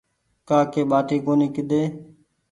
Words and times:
ڪآڪي 0.47 0.81
ٻآٽي 0.89 1.17
ڪونيٚ 1.25 1.53
ڪيڌي 1.55 1.81